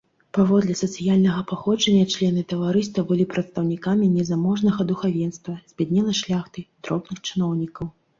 Паводле 0.35 0.73
сацыяльнага 0.77 1.41
паходжання 1.49 2.05
члены 2.13 2.41
таварыства 2.53 3.03
былі 3.11 3.27
прадстаўнікамі 3.33 4.07
незаможнага 4.15 4.87
духавенства, 4.93 5.53
збяднелай 5.73 6.17
шляхты, 6.21 6.65
дробных 6.89 7.17
чыноўнікаў. 7.29 7.93